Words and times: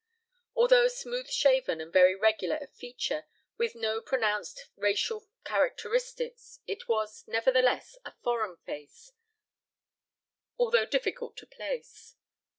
Although 0.55 0.87
smooth 0.87 1.29
shaven 1.29 1.79
and 1.79 1.93
very 1.93 2.15
regular 2.15 2.55
of 2.55 2.73
feature, 2.73 3.27
with 3.59 3.75
no 3.75 4.01
pronounced 4.01 4.65
racial 4.75 5.27
characteristics, 5.43 6.59
it 6.65 6.87
was, 6.87 7.23
nevertheless, 7.27 7.99
a 8.03 8.15
foreign 8.23 8.57
face, 8.65 9.11
although 10.57 10.87
difficult 10.87 11.37
to 11.37 11.45
place. 11.45 12.15